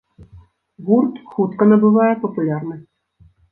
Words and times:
Гурт 0.87 1.19
хутка 1.35 1.63
набывае 1.73 2.09
папулярнасць. 2.25 2.89